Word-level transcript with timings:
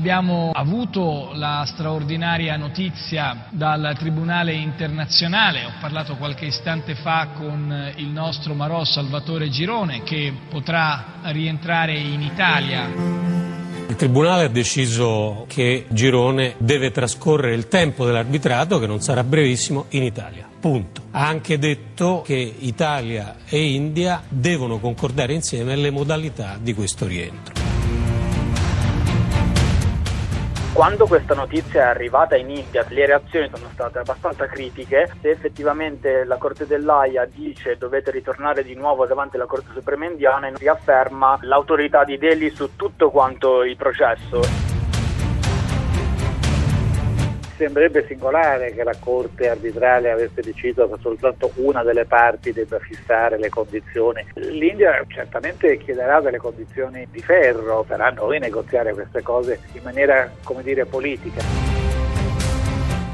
Abbiamo 0.00 0.50
avuto 0.54 1.32
la 1.34 1.62
straordinaria 1.66 2.56
notizia 2.56 3.48
dal 3.50 3.94
Tribunale 3.98 4.54
internazionale, 4.54 5.66
ho 5.66 5.72
parlato 5.78 6.16
qualche 6.16 6.46
istante 6.46 6.94
fa 6.94 7.28
con 7.36 7.92
il 7.96 8.06
nostro 8.06 8.54
Marò 8.54 8.82
Salvatore 8.82 9.50
Girone 9.50 10.02
che 10.02 10.32
potrà 10.48 11.20
rientrare 11.24 11.98
in 11.98 12.22
Italia. 12.22 12.88
Il 13.88 13.94
Tribunale 13.96 14.44
ha 14.44 14.48
deciso 14.48 15.44
che 15.46 15.84
Girone 15.90 16.54
deve 16.56 16.90
trascorrere 16.92 17.54
il 17.54 17.68
tempo 17.68 18.06
dell'arbitrato, 18.06 18.78
che 18.78 18.86
non 18.86 19.02
sarà 19.02 19.22
brevissimo, 19.22 19.84
in 19.90 20.04
Italia. 20.04 20.48
Punto. 20.58 21.02
Ha 21.10 21.26
anche 21.26 21.58
detto 21.58 22.22
che 22.24 22.54
Italia 22.60 23.36
e 23.46 23.74
India 23.74 24.22
devono 24.26 24.78
concordare 24.78 25.34
insieme 25.34 25.76
le 25.76 25.90
modalità 25.90 26.56
di 26.58 26.72
questo 26.72 27.06
rientro. 27.06 27.52
Quando 30.72 31.06
questa 31.06 31.34
notizia 31.34 31.80
è 31.82 31.88
arrivata 31.88 32.36
in 32.36 32.48
India 32.48 32.84
le 32.88 33.04
reazioni 33.04 33.50
sono 33.52 33.68
state 33.72 33.98
abbastanza 33.98 34.46
critiche, 34.46 35.10
se 35.20 35.30
effettivamente 35.30 36.24
la 36.24 36.36
Corte 36.36 36.64
dell'AIA 36.64 37.26
dice 37.26 37.76
dovete 37.76 38.12
ritornare 38.12 38.62
di 38.62 38.74
nuovo 38.74 39.04
davanti 39.04 39.34
alla 39.34 39.46
Corte 39.46 39.72
Suprema 39.74 40.06
indiana 40.06 40.48
riafferma 40.54 41.38
l'autorità 41.42 42.04
di 42.04 42.18
Delhi 42.18 42.50
su 42.50 42.76
tutto 42.76 43.10
quanto 43.10 43.64
il 43.64 43.76
processo 43.76 44.69
sembrerebbe 47.60 48.06
singolare 48.06 48.72
che 48.72 48.82
la 48.82 48.94
Corte 48.98 49.50
arbitrale 49.50 50.10
avesse 50.10 50.40
deciso 50.40 50.88
che 50.88 50.96
soltanto 51.02 51.52
una 51.56 51.82
delle 51.82 52.06
parti 52.06 52.52
debba 52.52 52.78
fissare 52.78 53.38
le 53.38 53.50
condizioni. 53.50 54.24
L'India 54.34 55.04
certamente 55.08 55.76
chiederà 55.76 56.20
delle 56.20 56.38
condizioni 56.38 57.06
di 57.10 57.20
ferro, 57.20 57.84
sarà 57.86 58.06
a 58.06 58.10
noi 58.10 58.38
negoziare 58.38 58.94
queste 58.94 59.20
cose 59.22 59.60
in 59.72 59.82
maniera, 59.82 60.30
come 60.42 60.62
dire, 60.62 60.86
politica. 60.86 61.42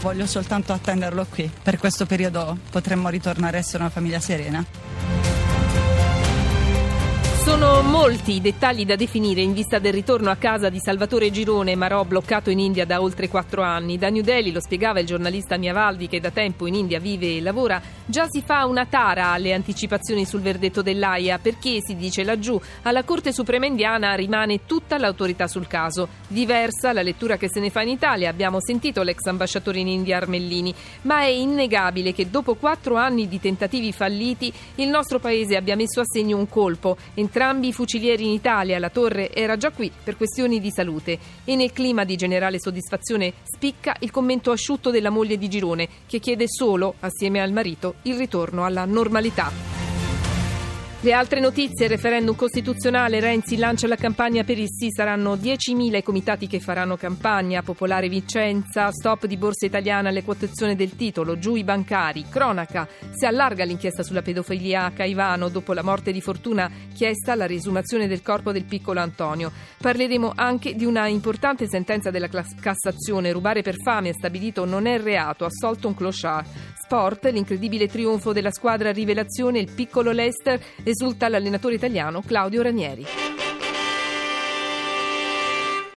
Voglio 0.00 0.26
soltanto 0.26 0.74
attenderlo 0.74 1.24
qui. 1.30 1.50
Per 1.62 1.78
questo 1.78 2.04
periodo 2.04 2.58
potremmo 2.70 3.08
ritornare 3.08 3.56
a 3.56 3.60
essere 3.60 3.84
una 3.84 3.90
famiglia 3.90 4.20
serena. 4.20 4.62
Sono 7.44 7.73
molti 7.82 8.34
i 8.34 8.40
dettagli 8.40 8.84
da 8.84 8.94
definire 8.94 9.40
in 9.40 9.52
vista 9.52 9.78
del 9.78 9.92
ritorno 9.92 10.30
a 10.30 10.36
casa 10.36 10.68
di 10.68 10.78
Salvatore 10.78 11.30
Girone, 11.30 11.74
Marò 11.74 12.04
bloccato 12.04 12.50
in 12.50 12.58
India 12.58 12.84
da 12.84 13.00
oltre 13.00 13.28
quattro 13.28 13.62
anni. 13.62 13.98
Da 13.98 14.10
New 14.10 14.22
Delhi, 14.22 14.52
lo 14.52 14.60
spiegava 14.60 15.00
il 15.00 15.06
giornalista 15.06 15.56
Miavaldi 15.56 16.06
che 16.06 16.20
da 16.20 16.30
tempo 16.30 16.66
in 16.66 16.74
India 16.74 17.00
vive 17.00 17.36
e 17.36 17.40
lavora, 17.40 17.80
già 18.04 18.26
si 18.28 18.42
fa 18.42 18.66
una 18.66 18.86
tara 18.86 19.32
alle 19.32 19.54
anticipazioni 19.54 20.24
sul 20.24 20.42
verdetto 20.42 20.82
dell'AIA 20.82 21.38
perché, 21.38 21.78
si 21.80 21.96
dice 21.96 22.22
laggiù, 22.22 22.60
alla 22.82 23.02
Corte 23.02 23.32
Suprema 23.32 23.66
indiana 23.66 24.14
rimane 24.14 24.66
tutta 24.66 24.98
l'autorità 24.98 25.48
sul 25.48 25.66
caso. 25.66 26.08
Diversa 26.28 26.92
la 26.92 27.02
lettura 27.02 27.36
che 27.36 27.48
se 27.48 27.60
ne 27.60 27.70
fa 27.70 27.82
in 27.82 27.88
Italia, 27.88 28.28
abbiamo 28.28 28.60
sentito 28.60 29.02
l'ex 29.02 29.24
ambasciatore 29.26 29.80
in 29.80 29.88
India 29.88 30.18
Armellini, 30.18 30.74
ma 31.02 31.20
è 31.22 31.28
innegabile 31.28 32.12
che 32.12 32.30
dopo 32.30 32.54
quattro 32.54 32.96
anni 32.96 33.26
di 33.26 33.40
tentativi 33.40 33.92
falliti 33.92 34.52
il 34.76 34.88
nostro 34.88 35.18
paese 35.18 35.56
abbia 35.56 35.76
messo 35.76 36.00
a 36.00 36.04
segno 36.04 36.36
un 36.36 36.48
colpo 36.48 36.96
entrambi 37.14 37.63
i 37.66 37.72
fucilieri 37.72 38.24
in 38.24 38.30
Italia. 38.30 38.78
La 38.78 38.90
torre 38.90 39.32
era 39.32 39.56
già 39.56 39.70
qui 39.70 39.90
per 40.02 40.16
questioni 40.16 40.60
di 40.60 40.70
salute 40.70 41.18
e 41.44 41.56
nel 41.56 41.72
clima 41.72 42.04
di 42.04 42.16
generale 42.16 42.60
soddisfazione 42.60 43.34
spicca 43.42 43.96
il 44.00 44.10
commento 44.10 44.50
asciutto 44.50 44.90
della 44.90 45.10
moglie 45.10 45.38
di 45.38 45.48
Girone 45.48 45.88
che 46.06 46.18
chiede 46.18 46.46
solo, 46.48 46.94
assieme 47.00 47.40
al 47.40 47.52
marito, 47.52 47.96
il 48.02 48.16
ritorno 48.16 48.64
alla 48.64 48.84
normalità. 48.84 49.73
Le 51.04 51.12
altre 51.12 51.38
notizie, 51.38 51.86
referendum 51.86 52.34
costituzionale, 52.34 53.20
Renzi 53.20 53.58
lancia 53.58 53.86
la 53.86 53.94
campagna 53.94 54.42
per 54.42 54.58
il 54.58 54.70
sì, 54.70 54.88
saranno 54.90 55.34
10.000 55.34 55.96
i 55.96 56.02
comitati 56.02 56.46
che 56.46 56.60
faranno 56.60 56.96
campagna, 56.96 57.60
Popolare 57.60 58.08
Vicenza, 58.08 58.90
stop 58.90 59.26
di 59.26 59.36
Borsa 59.36 59.66
Italiana 59.66 60.08
alle 60.08 60.22
quotazioni 60.22 60.74
del 60.74 60.96
titolo, 60.96 61.38
giù 61.38 61.56
i 61.56 61.62
bancari, 61.62 62.24
cronaca, 62.26 62.88
si 63.10 63.26
allarga 63.26 63.64
l'inchiesta 63.64 64.02
sulla 64.02 64.22
pedofilia 64.22 64.86
a 64.86 64.92
Caivano. 64.92 65.50
Dopo 65.50 65.74
la 65.74 65.82
morte 65.82 66.10
di 66.10 66.22
Fortuna 66.22 66.70
chiesta 66.94 67.34
la 67.34 67.44
riesumazione 67.44 68.08
del 68.08 68.22
corpo 68.22 68.50
del 68.50 68.64
piccolo 68.64 69.00
Antonio. 69.00 69.52
Parleremo 69.76 70.32
anche 70.34 70.74
di 70.74 70.86
una 70.86 71.06
importante 71.06 71.68
sentenza 71.68 72.10
della 72.10 72.30
Cassazione, 72.30 73.30
rubare 73.30 73.60
per 73.60 73.76
fame 73.76 74.08
è 74.08 74.14
stabilito 74.14 74.64
non 74.64 74.86
è 74.86 74.98
reato, 74.98 75.44
assolto 75.44 75.86
un 75.86 75.94
clochard. 75.94 76.46
Sport, 76.84 77.30
l'incredibile 77.30 77.88
trionfo 77.88 78.32
della 78.34 78.50
squadra 78.50 78.92
rivelazione, 78.92 79.58
il 79.58 79.70
piccolo 79.74 80.12
Leicester, 80.12 80.60
esulta 80.94 81.28
l'allenatore 81.28 81.74
italiano 81.74 82.22
Claudio 82.22 82.62
Ranieri. 82.62 83.23